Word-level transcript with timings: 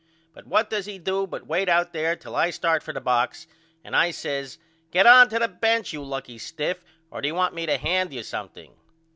But 0.33 0.47
what 0.47 0.67
does 0.71 0.87
he 0.87 0.97
do 0.97 1.27
but 1.27 1.45
wait 1.45 1.69
out 1.69 1.93
there 1.93 2.15
till 2.15 2.35
I 2.35 2.49
start 2.49 2.81
for 2.81 2.91
the 2.91 2.99
box 2.99 3.45
and 3.83 3.95
I 3.95 4.09
says 4.09 4.57
Get 4.89 5.05
on 5.05 5.29
to 5.29 5.37
the 5.37 5.47
bench 5.47 5.93
you 5.93 6.03
lucky 6.03 6.39
stiff 6.39 6.83
or 7.11 7.21
do 7.21 7.27
you 7.27 7.35
want 7.35 7.53
me 7.53 7.67
to 7.67 7.77
hand 7.77 8.11
you 8.11 8.23
something? 8.23 8.73